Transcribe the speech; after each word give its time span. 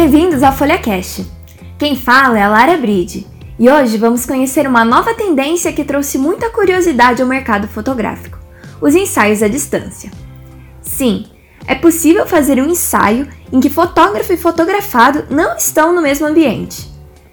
Bem-vindos 0.00 0.44
ao 0.44 0.52
FolhaCast. 0.52 1.26
Quem 1.76 1.96
fala 1.96 2.38
é 2.38 2.42
a 2.42 2.48
Lara 2.48 2.76
Bride 2.76 3.26
e 3.58 3.68
hoje 3.68 3.98
vamos 3.98 4.24
conhecer 4.24 4.64
uma 4.64 4.84
nova 4.84 5.12
tendência 5.12 5.72
que 5.72 5.82
trouxe 5.82 6.16
muita 6.16 6.50
curiosidade 6.50 7.20
ao 7.20 7.26
mercado 7.26 7.66
fotográfico: 7.66 8.38
os 8.80 8.94
ensaios 8.94 9.42
à 9.42 9.48
distância. 9.48 10.08
Sim, 10.80 11.26
é 11.66 11.74
possível 11.74 12.24
fazer 12.28 12.62
um 12.62 12.68
ensaio 12.68 13.26
em 13.52 13.58
que 13.58 13.68
fotógrafo 13.68 14.32
e 14.32 14.36
fotografado 14.36 15.24
não 15.30 15.56
estão 15.56 15.92
no 15.92 16.00
mesmo 16.00 16.28
ambiente. 16.28 16.88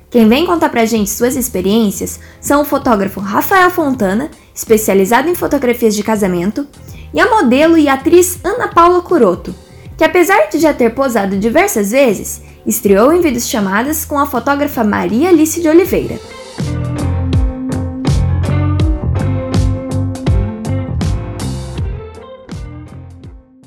Quem 0.09 0.27
vem 0.27 0.47
contar 0.47 0.69
pra 0.69 0.85
gente 0.85 1.11
suas 1.11 1.35
experiências 1.35 2.19
são 2.41 2.63
o 2.63 2.65
fotógrafo 2.65 3.19
Rafael 3.19 3.69
Fontana, 3.69 4.31
especializado 4.55 5.29
em 5.29 5.35
fotografias 5.35 5.95
de 5.95 6.01
casamento, 6.01 6.67
e 7.13 7.19
a 7.19 7.29
modelo 7.29 7.77
e 7.77 7.87
atriz 7.87 8.39
Ana 8.43 8.69
Paula 8.69 9.03
Curoto, 9.03 9.53
que 9.95 10.03
apesar 10.03 10.49
de 10.49 10.57
já 10.57 10.73
ter 10.73 10.95
posado 10.95 11.37
diversas 11.37 11.91
vezes, 11.91 12.41
estreou 12.65 13.13
em 13.13 13.21
vídeos 13.21 13.47
chamadas 13.47 14.05
com 14.05 14.17
a 14.19 14.25
fotógrafa 14.25 14.83
Maria 14.83 15.29
Alice 15.29 15.61
de 15.61 15.69
Oliveira. 15.69 16.19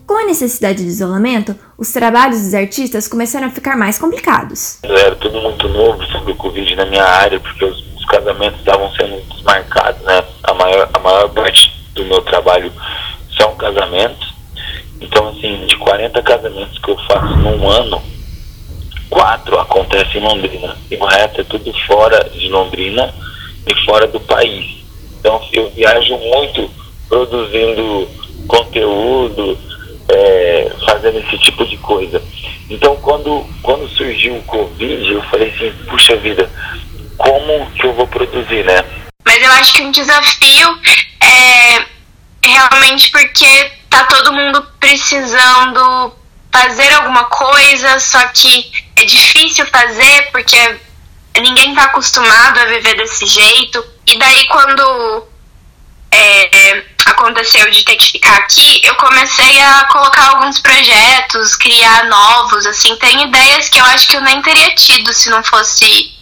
Com 0.05 0.16
a 0.16 0.27
necessidade 0.27 0.83
de 0.83 0.89
isolamento, 0.89 1.55
os 1.77 1.92
trabalhos 1.92 2.41
dos 2.41 2.55
artistas 2.55 3.06
começaram 3.06 3.47
a 3.47 3.51
ficar 3.51 3.77
mais 3.77 3.98
complicados. 3.98 4.79
Era 4.83 5.15
tudo 5.17 5.41
muito 5.41 5.69
novo 5.69 6.05
sobre 6.06 6.33
o 6.33 6.37
Covid 6.37 6.75
na 6.75 6.87
minha 6.87 7.05
área, 7.05 7.39
porque 7.39 7.65
os, 7.65 7.78
os 7.97 8.05
casamentos 8.06 8.59
estavam 8.59 8.91
sendo 8.92 9.20
desmarcados, 9.28 10.03
né? 10.03 10.25
A 10.42 10.55
maior, 10.55 10.91
a 10.92 10.98
maior 10.98 11.28
parte 11.28 11.72
do 11.94 12.05
meu 12.05 12.20
trabalho 12.22 12.72
são 13.39 13.55
casamentos. 13.56 14.34
Então, 15.00 15.28
assim, 15.28 15.65
de 15.67 15.77
40 15.77 16.20
casamentos 16.22 16.78
que 16.78 16.91
eu 16.91 16.98
faço 17.06 17.37
num 17.37 17.69
ano, 17.70 18.03
quatro 19.29 19.59
em 20.15 20.21
Londrina. 20.21 20.77
E 20.91 20.97
o 20.97 21.05
resto 21.05 21.41
é 21.41 21.45
tudo 21.45 21.73
fora 21.87 22.29
de 22.31 22.48
Londrina 22.48 23.15
e 23.67 23.84
fora 23.84 24.07
do 24.07 24.21
país. 24.21 24.79
Então, 25.19 25.47
eu 25.53 25.71
viajo 25.71 26.17
muito 26.17 26.71
produzindo 27.09 28.09
conteúdo, 28.47 29.59
é, 30.09 30.73
fazendo 30.87 31.19
esse 31.19 31.39
tipo 31.39 31.67
de 31.67 31.77
coisa. 31.79 32.23
Então, 32.71 32.97
quando, 32.97 33.45
quando 33.62 33.89
surgiu 33.89 34.37
o 34.37 34.43
Covid, 34.43 35.12
eu 35.12 35.23
falei 35.25 35.51
assim: 35.51 35.73
puxa 35.89 36.17
vida, 36.17 36.51
como 37.17 37.71
que 37.73 37.84
eu 37.84 37.93
vou 37.95 38.06
produzir, 38.06 38.65
né? 38.65 38.84
Mas 39.27 39.43
eu 39.43 39.53
acho 39.53 39.75
que 39.75 39.83
um 39.83 39.91
desafio 39.91 40.79
é 41.23 41.84
realmente 42.43 43.11
porque 43.11 43.73
tá 43.91 44.05
todo 44.05 44.33
mundo 44.33 44.65
precisando 44.81 46.12
fazer 46.52 46.92
alguma 46.94 47.24
coisa, 47.24 47.98
só 47.98 48.27
que 48.28 48.70
é 48.96 49.04
difícil 49.04 49.66
fazer 49.66 50.30
porque 50.32 50.80
ninguém 51.41 51.74
tá 51.74 51.84
acostumado 51.84 52.58
a 52.58 52.64
viver 52.64 52.96
desse 52.96 53.27
jeito. 53.27 53.84
E 54.06 54.18
daí 54.18 54.46
quando 54.46 55.28
é, 56.10 56.84
aconteceu 57.06 57.70
de 57.70 57.84
ter 57.84 57.96
que 57.96 58.12
ficar 58.12 58.36
aqui, 58.38 58.80
eu 58.84 58.94
comecei 58.96 59.60
a 59.60 59.84
colocar 59.84 60.28
alguns 60.30 60.58
projetos, 60.60 61.56
criar 61.56 62.04
novos, 62.04 62.66
assim, 62.66 62.96
tem 62.96 63.28
ideias 63.28 63.69
que 63.69 63.78
eu 63.78 63.84
acho 63.84 64.08
que 64.08 64.16
eu 64.16 64.22
nem 64.22 64.41
teria 64.42 64.74
tido 64.74 65.12
se 65.12 65.30
não 65.30 65.42
fosse 65.44 66.12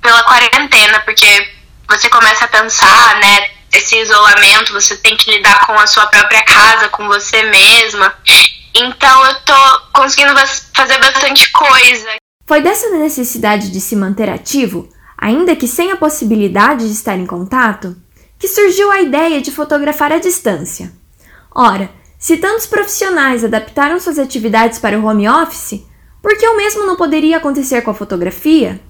pela 0.00 0.22
quarentena, 0.24 1.00
porque 1.00 1.52
você 1.88 2.08
começa 2.08 2.44
a 2.44 2.48
pensar, 2.48 3.16
né, 3.16 3.50
esse 3.72 3.96
isolamento, 3.98 4.72
você 4.72 4.96
tem 4.96 5.16
que 5.16 5.30
lidar 5.30 5.66
com 5.66 5.72
a 5.72 5.86
sua 5.86 6.06
própria 6.06 6.42
casa, 6.42 6.88
com 6.88 7.06
você 7.06 7.42
mesma. 7.44 8.14
Então 8.74 9.26
eu 9.26 9.34
tô 9.42 9.80
conseguindo 9.92 10.32
fazer 10.74 10.98
bastante 10.98 11.50
coisa. 11.52 12.08
Foi 12.46 12.60
dessa 12.60 12.90
necessidade 12.90 13.70
de 13.70 13.80
se 13.80 13.94
manter 13.94 14.28
ativo, 14.28 14.88
ainda 15.16 15.54
que 15.54 15.68
sem 15.68 15.90
a 15.92 15.96
possibilidade 15.96 16.86
de 16.86 16.92
estar 16.92 17.16
em 17.16 17.26
contato, 17.26 17.96
que 18.38 18.48
surgiu 18.48 18.90
a 18.90 19.00
ideia 19.00 19.40
de 19.40 19.52
fotografar 19.52 20.12
à 20.12 20.18
distância. 20.18 20.92
Ora, 21.54 21.90
se 22.18 22.36
tantos 22.38 22.66
profissionais 22.66 23.44
adaptaram 23.44 24.00
suas 24.00 24.18
atividades 24.18 24.78
para 24.78 24.98
o 24.98 25.04
home 25.04 25.28
office, 25.28 25.84
por 26.22 26.36
que 26.36 26.46
o 26.46 26.56
mesmo 26.56 26.86
não 26.86 26.96
poderia 26.96 27.36
acontecer 27.36 27.82
com 27.82 27.90
a 27.90 27.94
fotografia? 27.94 28.80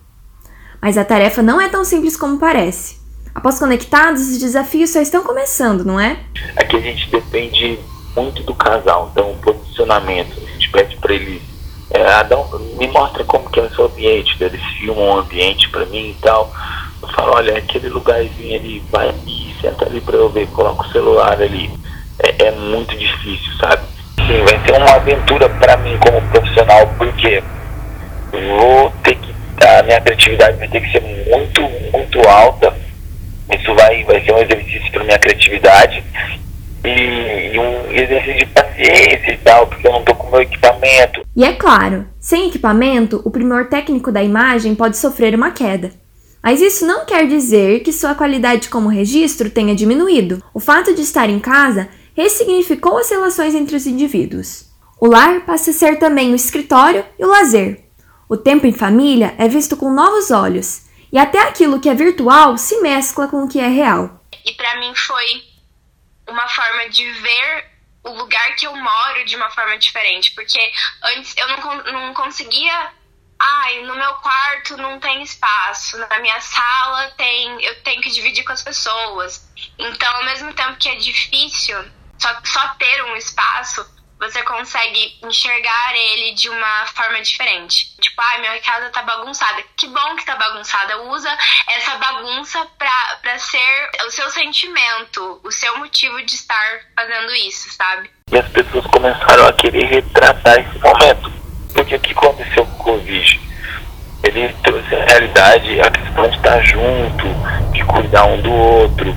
Mas 0.81 0.97
a 0.97 1.05
tarefa 1.05 1.43
não 1.43 1.61
é 1.61 1.69
tão 1.69 1.85
simples 1.85 2.17
como 2.17 2.39
parece. 2.39 3.01
Após 3.35 3.59
conectados, 3.59 4.23
os 4.23 4.39
desafios 4.39 4.91
só 4.91 5.01
estão 5.01 5.23
começando, 5.23 5.85
não 5.85 5.99
é? 5.99 6.21
Aqui 6.57 6.77
a 6.77 6.81
gente 6.81 7.11
depende 7.11 7.79
muito 8.15 8.43
do 8.43 8.55
casal, 8.55 9.11
então 9.13 9.31
o 9.31 9.37
posicionamento, 9.37 10.37
a 10.37 10.53
gente 10.53 10.71
pede 10.71 10.97
para 10.97 11.15
eles, 11.15 11.43
é, 11.91 12.03
Adão, 12.15 12.49
me 12.79 12.87
mostra 12.89 13.25
como 13.25 13.51
que 13.51 13.61
é 13.61 13.65
o 13.65 13.75
seu 13.75 13.87
ambiente, 13.87 14.37
eles 14.41 14.63
filmam 14.79 15.05
o 15.05 15.19
ambiente 15.19 15.69
para 15.69 15.85
mim 15.87 16.11
e 16.11 16.17
tal. 16.21 16.51
Eu 17.03 17.09
falo, 17.09 17.35
olha, 17.35 17.59
aquele 17.59 17.89
lugarzinho 17.89 18.59
ali, 18.59 18.83
vai 18.91 19.11
aqui, 19.11 19.55
senta 19.61 19.85
ali 19.85 20.01
para 20.01 20.17
eu 20.17 20.31
ver, 20.31 20.47
coloca 20.49 20.87
o 20.87 20.93
celular 20.93 21.41
ali. 21.41 21.71
É, 22.19 22.47
é 22.47 22.51
muito 22.53 22.97
difícil, 22.97 23.53
sabe? 23.59 23.83
Sim, 24.27 24.45
vai 24.45 24.61
ser 24.65 24.77
uma 24.77 24.95
aventura 24.95 25.49
para 25.49 25.77
mim 25.79 25.99
como 25.99 26.23
profissional, 26.29 26.87
porque 26.97 27.43
vou 28.33 28.91
ter 29.03 29.17
que, 29.17 29.35
a 29.67 29.83
minha 29.83 30.01
criatividade 30.01 30.57
vai 30.59 30.69
ter 30.69 30.81
que 30.81 30.93
ser 30.93 31.01
muito, 31.01 31.61
muito 31.93 32.29
alta 32.29 32.83
isso 33.63 33.75
vai, 33.75 34.03
vai 34.05 34.21
ser 34.25 34.33
um 34.33 34.39
exercício 34.39 34.91
para 34.93 35.05
minha 35.05 35.19
criatividade 35.19 36.03
e, 36.85 37.55
e, 37.55 37.59
um 37.59 37.91
exercício 37.93 38.39
de 38.39 38.47
paciência 38.47 39.33
e 39.33 39.39
tal, 39.39 39.67
porque 39.67 39.87
eu 39.87 39.93
não 39.93 40.05
tô 40.05 40.15
com 40.15 40.31
meu 40.31 40.43
equipamento. 40.43 41.25
E 41.37 41.45
é 41.45 41.53
claro, 41.55 42.07
sem 42.19 42.49
equipamento, 42.49 43.21
o 43.25 43.31
primor 43.31 43.69
técnico 43.69 44.11
da 44.11 44.23
imagem 44.23 44.75
pode 44.75 44.97
sofrer 44.97 45.35
uma 45.35 45.51
queda. 45.51 45.93
Mas 46.43 46.61
isso 46.61 46.85
não 46.85 47.07
quer 47.07 47.27
dizer 47.29 47.81
que 47.81 47.93
sua 47.93 48.15
qualidade 48.15 48.69
como 48.69 48.89
registro 48.89 49.49
tenha 49.49 49.75
diminuído. 49.75 50.43
O 50.53 50.59
fato 50.59 50.93
de 50.93 51.03
estar 51.03 51.31
em 51.31 51.39
casa 51.39 51.89
ressignificou 52.17 52.99
as 52.99 53.09
relações 53.09 53.55
entre 53.55 53.77
os 53.77 53.87
indivíduos. 53.87 54.67
O 55.01 55.07
lar 55.07 55.45
passa 55.47 55.71
a 55.71 55.75
ser 55.75 55.99
também 55.99 56.33
o 56.33 56.37
escritório 56.37 57.05
e 57.19 57.25
o 57.25 57.29
lazer. 57.29 57.85
O 58.29 58.37
tempo 58.37 58.67
em 58.67 58.73
família 58.73 59.35
é 59.39 59.47
visto 59.47 59.77
com 59.77 59.93
novos 59.93 60.31
olhos 60.31 60.83
e 61.13 61.19
até 61.19 61.41
aquilo 61.41 61.79
que 61.79 61.89
é 61.89 61.95
virtual 61.95 62.57
se 62.57 62.81
mescla 62.81 63.29
com 63.29 63.45
o 63.45 63.49
que 63.49 63.61
é 63.61 63.69
real. 63.69 64.23
E 64.45 64.53
para 64.55 64.81
mim 64.81 64.93
foi 64.95 65.52
uma 66.33 66.49
forma 66.49 66.89
de 66.89 67.11
ver 67.13 67.71
o 68.05 68.11
lugar 68.11 68.57
que 68.57 68.67
eu 68.67 68.75
moro 68.75 69.25
de 69.25 69.37
uma 69.37 69.51
forma 69.51 69.79
diferente, 69.79 70.33
porque 70.33 70.59
antes 71.05 71.37
eu 71.37 71.49
não, 71.49 71.83
não 71.85 72.15
conseguia 72.15 72.93
ai, 73.43 73.83
no 73.83 73.97
meu 73.97 74.15
quarto 74.15 74.77
não 74.77 75.01
tem 75.01 75.23
espaço, 75.23 75.99
na 75.99 76.19
minha 76.21 76.41
sala 76.41 77.11
tem, 77.17 77.61
eu 77.65 77.83
tenho 77.83 78.01
que 78.01 78.11
dividir 78.11 78.45
com 78.45 78.53
as 78.53 78.63
pessoas. 78.63 79.51
Então, 79.79 80.17
ao 80.17 80.25
mesmo 80.25 80.53
tempo 80.55 80.77
que 80.77 80.89
é 80.89 80.95
difícil 80.95 81.77
só, 82.19 82.41
só 82.45 82.69
ter 82.75 83.05
um 83.05 83.17
espaço, 83.17 83.85
você 84.23 84.41
consegue 84.45 85.19
enxergar 85.25 85.95
ele 85.95 86.33
de 86.35 86.49
uma 86.49 86.87
forma 86.95 87.21
diferente. 87.21 87.93
Tipo, 88.01 88.23
ai, 88.23 88.37
ah, 88.37 88.39
minha 88.39 88.61
casa 88.61 88.89
tá 88.91 89.03
bagunçada. 89.03 89.63
Que 89.77 89.89
bom 89.89 90.17
que 90.17 90.25
tá 90.25 90.37
bagunçada. 90.37 91.03
Usa 91.03 91.37
essa 91.69 91.97
bagunça 91.97 92.65
pra, 92.79 93.19
pra 93.21 93.37
ser 93.41 93.91
o 94.07 94.11
seu 94.13 94.31
sentimento, 94.31 95.41
o 95.43 95.51
seu 95.51 95.77
motivo 95.79 96.23
de 96.23 96.35
estar 96.35 96.81
fazendo 96.95 97.35
isso, 97.35 97.73
sabe? 97.73 98.09
E 98.31 98.39
as 98.39 98.49
pessoas 98.49 98.87
começaram 98.87 99.49
a 99.49 99.53
querer 99.55 99.87
retratar 99.87 100.61
esse 100.61 100.79
momento. 100.79 101.33
Porque 101.75 101.97
o 101.97 102.01
que 102.01 102.13
aconteceu 102.13 102.65
com 102.65 102.73
o 102.73 102.85
Covid? 102.85 103.41
Ele 104.23 104.55
trouxe 104.63 104.95
a 104.95 105.05
realidade, 105.05 105.81
a 105.81 105.91
questão 105.91 106.31
de 106.31 106.37
estar 106.37 106.61
junto, 106.61 107.73
de 107.73 107.85
cuidar 107.85 108.25
um 108.27 108.41
do 108.41 108.53
outro, 108.53 109.17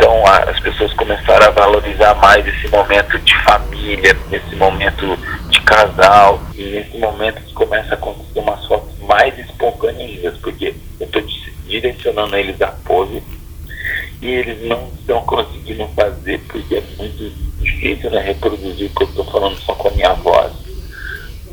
então 0.00 0.26
as 0.26 0.58
pessoas 0.60 0.94
começaram 0.94 1.46
a 1.46 1.50
valorizar 1.50 2.14
mais 2.14 2.46
esse 2.46 2.66
momento 2.68 3.18
de 3.18 3.36
família, 3.44 4.16
esse 4.32 4.56
momento 4.56 5.14
de 5.50 5.60
casal. 5.60 6.40
E 6.54 6.62
nesse 6.62 6.96
momento 6.96 7.42
começa 7.52 7.90
a 7.90 7.98
acontecer 7.98 8.38
umas 8.38 8.64
fotos 8.64 8.98
mais 9.00 9.38
espontâneas, 9.38 10.38
porque 10.38 10.74
eu 10.98 11.06
estou 11.06 11.22
direcionando 11.66 12.34
eles 12.34 12.62
a 12.62 12.68
pose 12.68 13.22
e 14.22 14.26
eles 14.26 14.66
não 14.66 14.88
estão 14.98 15.20
conseguindo 15.22 15.86
fazer 15.88 16.40
porque 16.48 16.76
é 16.76 16.82
muito 16.96 17.30
difícil 17.60 18.10
né, 18.10 18.22
reproduzir 18.22 18.86
o 18.86 18.94
que 18.94 19.02
eu 19.02 19.08
estou 19.08 19.24
falando 19.26 19.58
só 19.58 19.74
com 19.74 19.88
a 19.88 19.90
minha 19.90 20.14
voz. 20.14 20.52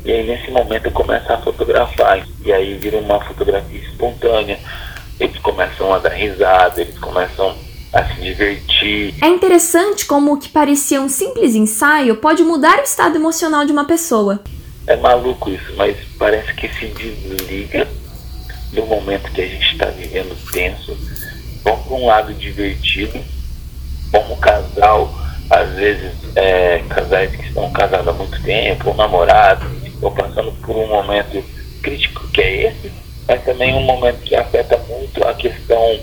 E 0.06 0.10
aí 0.10 0.26
nesse 0.26 0.50
momento 0.50 0.86
eu 0.86 0.92
começo 0.92 1.30
a 1.30 1.36
fotografar. 1.36 2.26
E 2.42 2.50
aí 2.50 2.78
vira 2.78 2.96
uma 2.96 3.20
fotografia 3.20 3.78
espontânea. 3.78 4.58
Eles 5.20 5.38
começam 5.40 5.92
a 5.92 5.98
dar 5.98 6.14
risada, 6.14 6.80
eles 6.80 6.98
começam 6.98 7.67
divertir. 8.18 9.14
É 9.22 9.28
interessante 9.28 10.04
como 10.04 10.34
o 10.34 10.38
que 10.38 10.48
parecia 10.48 11.00
um 11.00 11.08
simples 11.08 11.54
ensaio 11.54 12.16
pode 12.16 12.42
mudar 12.42 12.78
o 12.78 12.82
estado 12.82 13.16
emocional 13.16 13.64
de 13.64 13.72
uma 13.72 13.84
pessoa. 13.84 14.40
É 14.86 14.96
maluco 14.96 15.50
isso, 15.50 15.74
mas 15.76 15.96
parece 16.18 16.52
que 16.54 16.68
se 16.68 16.86
desliga 16.86 17.86
do 18.72 18.86
momento 18.86 19.30
que 19.32 19.42
a 19.42 19.46
gente 19.46 19.72
está 19.72 19.86
vivendo 19.86 20.36
tenso. 20.50 20.96
Vamos 21.62 21.86
para 21.86 21.94
um 21.96 22.06
lado 22.06 22.34
divertido, 22.34 23.18
como 24.10 24.36
casal, 24.36 25.12
às 25.50 25.70
vezes 25.74 26.12
é, 26.34 26.82
casais 26.88 27.30
que 27.34 27.46
estão 27.46 27.70
casados 27.70 28.08
há 28.08 28.12
muito 28.12 28.42
tempo, 28.42 28.90
ou 28.90 28.94
namorados, 28.94 29.68
estão 29.84 30.12
passando 30.12 30.52
por 30.62 30.76
um 30.76 30.86
momento 30.86 31.44
crítico 31.82 32.26
que 32.28 32.40
é 32.40 32.68
esse, 32.68 32.92
mas 33.26 33.44
também 33.44 33.74
um 33.74 33.82
momento 33.82 34.20
que 34.22 34.34
afeta 34.34 34.78
muito 34.88 35.26
a 35.26 35.34
questão 35.34 36.00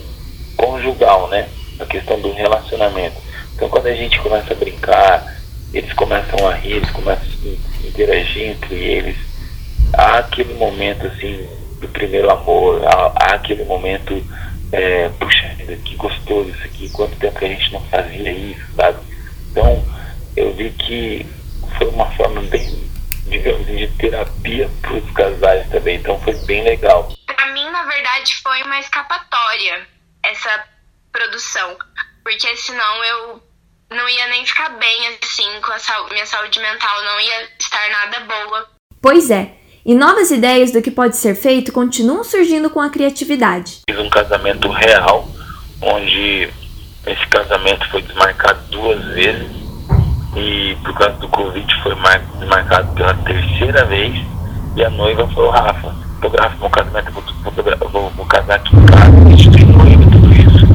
conjugal, 0.57 1.27
né? 1.29 1.47
A 1.79 1.85
questão 1.85 2.19
do 2.21 2.31
relacionamento. 2.31 3.21
Então 3.55 3.69
quando 3.69 3.87
a 3.87 3.95
gente 3.95 4.19
começa 4.19 4.53
a 4.53 4.57
brincar, 4.57 5.35
eles 5.73 5.91
começam 5.93 6.47
a 6.47 6.53
rir, 6.53 6.73
eles 6.73 6.89
começam 6.91 7.25
a 7.25 7.87
interagir 7.87 8.51
entre 8.51 8.75
eles, 8.75 9.17
há 9.93 10.19
aquele 10.19 10.53
momento 10.53 11.05
assim 11.07 11.47
do 11.79 11.87
primeiro 11.89 12.31
amor, 12.31 12.81
há, 12.85 13.13
há 13.15 13.35
aquele 13.35 13.63
momento, 13.65 14.25
é, 14.71 15.09
puxa, 15.19 15.47
que 15.83 15.95
gostoso 15.95 16.49
isso 16.49 16.63
aqui, 16.63 16.89
quanto 16.89 17.17
tempo 17.17 17.37
que 17.37 17.45
a 17.45 17.49
gente 17.49 17.71
não 17.73 17.81
fazia 17.87 18.31
isso, 18.31 18.65
sabe? 18.75 18.99
Então 19.51 19.83
eu 20.35 20.53
vi 20.53 20.69
que 20.71 21.25
foi 21.77 21.87
uma 21.89 22.09
forma 22.11 22.41
bem, 22.43 22.89
digamos 23.27 23.65
de 23.67 23.87
terapia 23.97 24.69
para 24.81 24.93
os 24.93 25.11
casais 25.11 25.67
também, 25.69 25.97
então 25.97 26.19
foi 26.21 26.33
bem 26.45 26.63
legal. 26.63 27.11
Para 27.25 27.53
mim, 27.53 27.69
na 27.69 27.83
verdade, 27.83 28.35
foi 28.41 28.61
uma 28.63 28.79
escapatória 28.79 29.87
essa 30.23 30.74
produção, 31.15 31.77
porque 32.23 32.55
senão 32.57 33.03
eu 33.05 33.41
não 33.89 34.09
ia 34.09 34.27
nem 34.27 34.45
ficar 34.45 34.69
bem 34.69 35.07
assim 35.23 35.47
com 35.61 35.71
a 35.71 36.09
minha 36.11 36.25
saúde 36.25 36.59
mental, 36.59 37.03
não 37.05 37.19
ia 37.21 37.49
estar 37.57 37.89
nada 37.89 38.19
boa. 38.21 38.67
Pois 39.01 39.31
é. 39.31 39.53
E 39.85 39.93
novas 39.93 40.31
ideias 40.31 40.71
do 40.71 40.81
que 40.81 40.91
pode 40.91 41.15
ser 41.15 41.35
feito 41.35 41.71
continuam 41.71 42.23
surgindo 42.23 42.69
com 42.69 42.81
a 42.81 42.89
criatividade. 42.89 43.81
Fiz 43.89 43.99
um 43.99 44.09
casamento 44.09 44.67
real, 44.69 45.29
onde 45.81 46.49
esse 47.05 47.27
casamento 47.27 47.89
foi 47.91 48.01
desmarcado 48.01 48.59
duas 48.71 49.01
vezes 49.13 49.51
e 50.35 50.75
por 50.83 50.97
causa 50.97 51.13
do 51.17 51.29
Covid 51.29 51.83
foi 51.83 51.95
desmarcado 52.39 52.93
pela 52.93 53.13
terceira 53.13 53.85
vez 53.85 54.13
e 54.75 54.83
a 54.83 54.89
noiva 54.89 55.27
foi 55.29 55.45
o 55.45 55.49
Rafa. 55.49 55.95
Fotografo 56.19 56.59
meu 56.59 56.69
casamento, 56.69 57.11
vou, 57.11 57.89
vou, 57.91 58.09
vou 58.09 58.25
casar 58.25 58.55
aqui 58.55 58.75
em 58.75 58.85
casa, 58.85 59.29
instituir 59.29 59.67
noiva, 59.67 60.03
tudo 60.11 60.33
isso. 60.33 60.65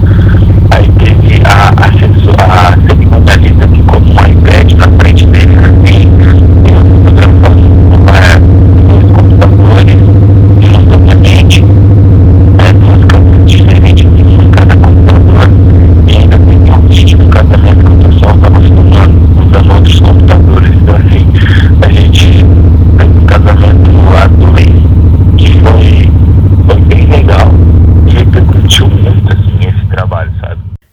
Aí 0.73 0.87
teve 0.93 1.43
a, 1.45 1.71
a, 1.71 2.71
a 2.71 2.87
cerimonialista 2.87 3.69
ficou 3.69 4.01
com 4.01 4.11
um 4.11 4.27
iPad 4.27 4.73
na 4.75 5.01
frente 5.01 5.27
dele, 5.27 5.57
assim, 5.85 6.21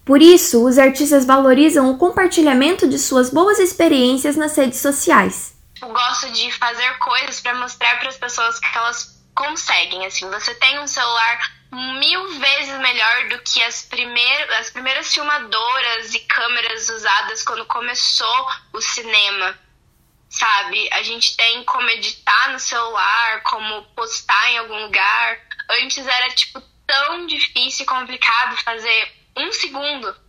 Por 0.07 0.21
isso, 0.47 0.63
os 0.65 0.77
artistas 0.77 1.25
valorizam 1.25 1.91
o 1.91 1.97
compartilhamento 1.97 2.87
de 2.87 2.97
suas 2.97 3.29
boas 3.29 3.59
experiências 3.59 4.37
nas 4.37 4.55
redes 4.55 4.79
sociais. 4.79 5.53
Eu 5.81 5.89
gosto 5.89 6.31
de 6.31 6.49
fazer 6.53 6.97
coisas 6.99 7.41
para 7.41 7.53
mostrar 7.55 7.99
para 7.99 8.07
as 8.07 8.17
pessoas 8.17 8.57
que 8.57 8.77
elas 8.77 9.21
conseguem. 9.35 10.05
Assim, 10.05 10.29
você 10.29 10.55
tem 10.55 10.79
um 10.79 10.87
celular 10.87 11.51
mil 11.99 12.39
vezes 12.39 12.79
melhor 12.79 13.29
do 13.29 13.39
que 13.39 13.61
as, 13.61 13.83
primeir, 13.83 14.51
as 14.53 14.69
primeiras 14.69 15.13
filmadoras 15.13 16.13
e 16.13 16.19
câmeras 16.21 16.89
usadas 16.89 17.43
quando 17.43 17.65
começou 17.65 18.47
o 18.71 18.81
cinema. 18.81 19.53
Sabe? 20.29 20.89
A 20.93 21.03
gente 21.03 21.35
tem 21.35 21.63
como 21.65 21.89
editar 21.89 22.53
no 22.53 22.59
celular, 22.59 23.43
como 23.43 23.83
postar 23.95 24.49
em 24.51 24.57
algum 24.59 24.85
lugar. 24.85 25.39
Antes 25.81 26.07
era 26.07 26.29
tipo 26.29 26.61
tão 26.85 27.27
difícil 27.27 27.83
e 27.83 27.87
complicado 27.87 28.55
fazer 28.63 29.11
um 29.35 29.51
segundo. 29.51 30.26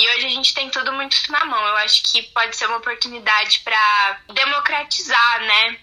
E 0.00 0.08
hoje 0.08 0.26
a 0.28 0.30
gente 0.30 0.54
tem 0.54 0.70
tudo 0.70 0.90
muito 0.94 1.14
na 1.30 1.44
mão. 1.44 1.62
Eu 1.62 1.76
acho 1.76 2.02
que 2.04 2.22
pode 2.32 2.56
ser 2.56 2.64
uma 2.64 2.78
oportunidade 2.78 3.60
para 3.62 4.18
democratizar, 4.32 5.40
né, 5.40 5.76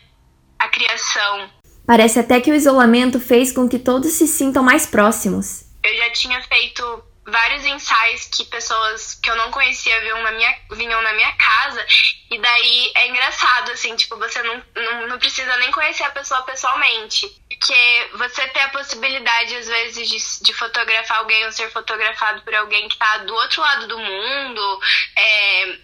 a 0.58 0.68
criação. 0.68 1.48
Parece 1.86 2.20
até 2.20 2.42
que 2.42 2.50
o 2.50 2.56
isolamento 2.56 3.20
fez 3.20 3.52
com 3.52 3.70
que 3.70 3.78
todos 3.78 4.12
se 4.14 4.28
sintam 4.28 4.64
mais 4.64 4.88
próximos. 4.88 5.66
Eu 5.84 5.96
já 5.98 6.10
tinha 6.10 6.42
feito 6.42 7.04
vários 7.28 7.66
ensaios 7.66 8.26
que 8.26 8.46
pessoas 8.46 9.16
que 9.16 9.30
eu 9.30 9.36
não 9.36 9.52
conhecia 9.52 10.00
vinham 10.00 10.24
na 10.24 10.32
minha, 10.32 10.56
vinham 10.72 11.02
na 11.02 11.14
minha 11.14 11.32
casa. 11.34 11.86
E 12.32 12.40
daí 12.40 12.92
é 12.96 13.08
engraçado, 13.10 13.72
assim, 13.72 13.96
tipo, 13.96 14.18
você 14.18 14.42
não, 14.44 14.64
não, 14.76 15.08
não 15.08 15.20
precisa 15.20 15.56
nem 15.58 15.72
conhecer 15.72 16.04
a 16.04 16.12
pessoa 16.12 16.42
pessoalmente. 16.44 17.28
Porque 17.50 18.10
você 18.18 18.48
ter 18.48 18.62
a 18.62 18.70
possibilidade, 18.70 19.56
às 19.58 19.68
vezes, 19.68 20.08
de, 20.08 20.44
de 20.44 20.54
fotografar 20.54 21.20
alguém 21.20 21.46
ou 21.46 21.52
ser 21.52 21.70
fotografado 21.72 22.42
por 22.44 22.56
alguém 22.56 22.88
que 22.88 22.98
tá 22.98 23.18
do 23.20 23.34
outro 23.34 23.62
lado 23.62 23.88
do 23.88 24.00
mundo, 24.00 24.80
é, 25.18 25.78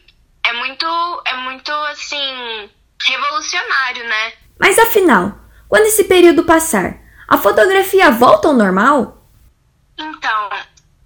é 0.45 0.53
muito, 0.53 1.21
é 1.25 1.33
muito, 1.35 1.71
assim, 1.71 2.69
revolucionário, 3.05 4.07
né? 4.07 4.33
Mas 4.59 4.79
afinal, 4.79 5.33
quando 5.67 5.87
esse 5.87 6.05
período 6.05 6.45
passar, 6.45 6.95
a 7.27 7.37
fotografia 7.37 8.11
volta 8.11 8.47
ao 8.47 8.53
normal? 8.53 9.22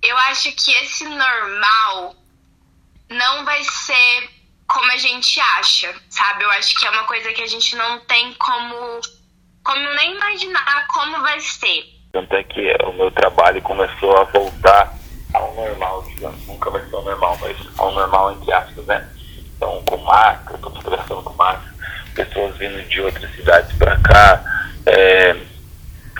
Eu 0.07 0.17
acho 0.19 0.49
que 0.53 0.71
esse 0.71 1.03
normal 1.03 2.15
não 3.09 3.43
vai 3.43 3.61
ser 3.65 4.29
como 4.65 4.89
a 4.89 4.97
gente 4.97 5.37
acha, 5.57 5.93
sabe? 6.09 6.45
Eu 6.45 6.51
acho 6.51 6.79
que 6.79 6.87
é 6.87 6.89
uma 6.89 7.03
coisa 7.03 7.33
que 7.33 7.41
a 7.41 7.47
gente 7.47 7.75
não 7.75 7.99
tem 8.05 8.33
como, 8.35 9.01
como 9.65 9.93
nem 9.95 10.15
imaginar 10.15 10.87
como 10.87 11.19
vai 11.21 11.37
ser. 11.41 11.83
Tanto 12.13 12.33
é 12.37 12.43
que 12.43 12.73
o 12.85 12.93
meu 12.93 13.11
trabalho 13.11 13.61
começou 13.61 14.17
a 14.17 14.23
voltar 14.23 14.93
ao 15.33 15.53
normal, 15.53 16.01
digamos. 16.03 16.47
Nunca 16.47 16.69
vai 16.69 16.85
ser 16.85 16.95
ao 16.95 17.03
normal, 17.03 17.37
mas 17.41 17.57
ao 17.77 17.91
normal 17.91 18.31
entre 18.31 18.53
aspas, 18.53 18.85
né? 18.85 19.09
Então, 19.57 19.83
com 19.83 19.97
máscara, 19.97 20.55
estou 20.55 20.71
fotografando 20.73 21.23
com 21.23 21.33
máscara, 21.33 21.75
pessoas 22.15 22.55
vindo 22.55 22.81
de 22.87 23.01
outras 23.01 23.29
cidades 23.35 23.75
para 23.77 23.99
cá, 23.99 24.41
é, 24.85 25.35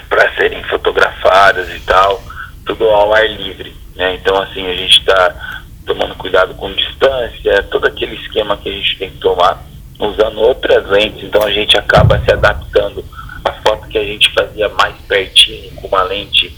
para 0.09 0.35
serem 0.35 0.61
fotografadas 0.65 1.69
e 1.69 1.79
tal 1.81 2.21
tudo 2.67 2.87
ao 2.89 3.13
ar 3.13 3.27
livre, 3.27 3.73
né? 3.95 4.15
Então, 4.15 4.39
assim, 4.41 4.67
a 4.67 4.75
gente 4.75 4.99
está 4.99 5.57
tomando 5.85 6.13
cuidado 6.15 6.53
com 6.55 6.71
distância, 6.73 7.63
todo 7.71 7.87
aquele 7.87 8.15
esquema 8.15 8.57
que 8.57 8.69
a 8.69 8.73
gente 8.73 8.97
tem 8.97 9.09
que 9.09 9.17
tomar, 9.17 9.65
usando 9.97 10.41
outras 10.41 10.85
lentes, 10.89 11.23
então 11.23 11.41
a 11.41 11.51
gente 11.51 11.75
acaba 11.77 12.19
se 12.19 12.31
adaptando 12.31 13.03
à 13.43 13.51
foto 13.53 13.87
que 13.87 13.97
a 13.97 14.03
gente 14.03 14.31
fazia 14.33 14.69
mais 14.69 14.93
pertinho, 15.07 15.71
com 15.75 15.87
uma 15.87 16.03
lente 16.03 16.53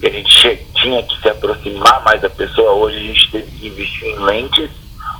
que 0.00 0.06
a 0.06 0.10
gente 0.10 0.66
tinha 0.74 1.02
que 1.02 1.20
se 1.20 1.28
aproximar 1.28 2.02
mais 2.04 2.20
da 2.20 2.30
pessoa, 2.30 2.72
hoje 2.72 2.96
a 2.96 3.00
gente 3.00 3.30
tem 3.32 3.42
que 3.42 3.66
investir 3.66 4.08
em 4.08 4.18
lentes, 4.20 4.70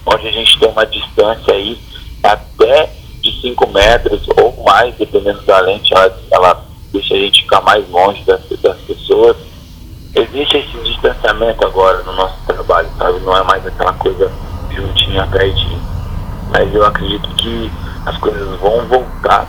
onde 0.06 0.28
a 0.28 0.32
gente 0.32 0.58
tem 0.58 0.68
uma 0.68 0.86
distância 0.86 1.52
aí 1.52 1.78
até 2.22 2.90
de 3.20 3.40
5 3.40 3.70
metros 3.70 4.22
ou 4.36 4.62
mais, 4.64 4.94
dependendo 4.94 5.42
da 5.42 5.58
lente, 5.60 5.92
ela, 5.92 6.18
ela 6.30 6.64
deixa 6.92 7.14
a 7.14 7.18
gente 7.18 7.42
ficar 7.42 7.60
mais 7.62 7.88
longe 7.90 8.22
das, 8.24 8.40
das 8.60 8.78
pessoas 8.82 9.36
existe 10.14 10.58
esse 10.58 10.78
distanciamento 10.82 11.66
agora 11.66 12.02
no 12.02 12.12
nosso 12.12 12.36
trabalho, 12.46 12.88
sabe? 12.96 13.20
Não 13.20 13.36
é 13.36 13.42
mais 13.42 13.66
aquela 13.66 13.92
coisa 13.94 14.30
juntinha, 14.70 15.26
pertinho. 15.26 15.80
Mas 16.50 16.72
eu 16.74 16.84
acredito 16.86 17.28
que 17.36 17.70
as 18.06 18.16
coisas 18.18 18.60
vão 18.60 18.86
voltar 18.86 19.46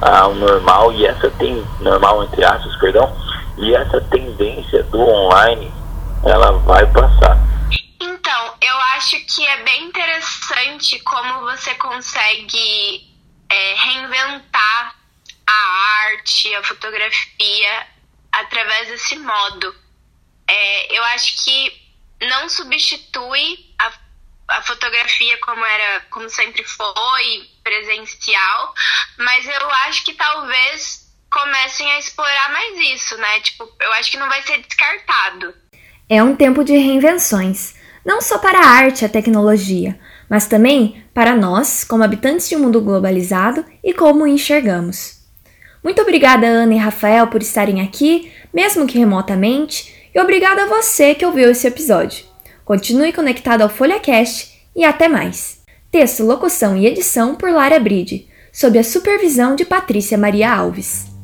ao 0.00 0.34
normal 0.34 0.92
e 0.92 1.06
essa 1.06 1.30
tem 1.32 1.64
normal 1.80 2.24
entre 2.24 2.44
aspas, 2.44 2.76
perdão, 2.76 3.16
e 3.58 3.74
essa 3.74 4.00
tendência 4.02 4.82
do 4.84 5.00
online 5.00 5.72
ela 6.24 6.52
vai 6.58 6.86
passar. 6.92 7.38
Então, 8.00 8.54
eu 8.60 8.76
acho 8.96 9.16
que 9.26 9.46
é 9.46 9.62
bem 9.62 9.84
interessante 9.84 10.98
como 11.00 11.40
você 11.40 11.74
consegue 11.74 13.08
é, 13.48 13.74
reinventar 13.74 14.94
a 15.48 16.08
arte, 16.08 16.52
a 16.54 16.62
fotografia 16.64 17.95
através 18.40 18.88
desse 18.88 19.16
modo. 19.18 19.74
É, 20.48 20.98
eu 20.98 21.04
acho 21.04 21.44
que 21.44 21.86
não 22.22 22.48
substitui 22.48 23.58
a, 23.78 23.92
a 24.48 24.62
fotografia 24.62 25.36
como 25.38 25.64
era, 25.64 26.00
como 26.10 26.28
sempre 26.28 26.64
foi, 26.64 27.50
presencial, 27.62 28.74
mas 29.18 29.46
eu 29.46 29.70
acho 29.86 30.04
que 30.04 30.14
talvez 30.14 31.06
comecem 31.30 31.90
a 31.92 31.98
explorar 31.98 32.52
mais 32.52 32.78
isso, 32.78 33.16
né? 33.16 33.40
Tipo, 33.40 33.68
eu 33.80 33.92
acho 33.94 34.10
que 34.10 34.18
não 34.18 34.28
vai 34.28 34.42
ser 34.42 34.58
descartado. 34.58 35.54
É 36.08 36.22
um 36.22 36.36
tempo 36.36 36.62
de 36.62 36.76
reinvenções, 36.76 37.74
não 38.04 38.20
só 38.20 38.38
para 38.38 38.60
a 38.60 38.68
arte 38.68 39.02
e 39.02 39.04
a 39.04 39.08
tecnologia, 39.08 39.98
mas 40.30 40.46
também 40.46 41.04
para 41.12 41.34
nós, 41.34 41.82
como 41.82 42.04
habitantes 42.04 42.48
de 42.48 42.56
um 42.56 42.60
mundo 42.60 42.80
globalizado 42.80 43.64
e 43.82 43.92
como 43.92 44.26
enxergamos. 44.26 45.15
Muito 45.86 46.02
obrigada, 46.02 46.48
Ana 46.48 46.74
e 46.74 46.78
Rafael, 46.78 47.28
por 47.28 47.40
estarem 47.40 47.80
aqui, 47.80 48.32
mesmo 48.52 48.88
que 48.88 48.98
remotamente, 48.98 49.94
e 50.12 50.18
obrigada 50.18 50.64
a 50.64 50.66
você 50.66 51.14
que 51.14 51.24
ouviu 51.24 51.48
esse 51.48 51.64
episódio. 51.64 52.24
Continue 52.64 53.12
conectado 53.12 53.62
ao 53.62 53.68
FolhaCast 53.68 54.50
e 54.74 54.82
até 54.84 55.06
mais. 55.06 55.60
Texto, 55.88 56.24
locução 56.24 56.76
e 56.76 56.86
edição 56.86 57.36
por 57.36 57.52
Lara 57.52 57.78
Bride, 57.78 58.26
sob 58.52 58.76
a 58.76 58.82
supervisão 58.82 59.54
de 59.54 59.64
Patrícia 59.64 60.18
Maria 60.18 60.52
Alves. 60.52 61.15